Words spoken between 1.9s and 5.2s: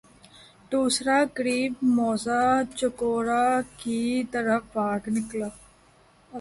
موضع چکوڑہ کی طرف بھاگ